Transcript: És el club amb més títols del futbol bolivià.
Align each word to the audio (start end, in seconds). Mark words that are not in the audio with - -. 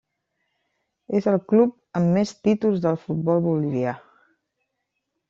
És 1.19 1.27
el 1.31 1.35
club 1.51 1.75
amb 1.99 2.09
més 2.15 2.31
títols 2.47 2.81
del 2.87 2.97
futbol 3.03 3.45
bolivià. 3.49 3.95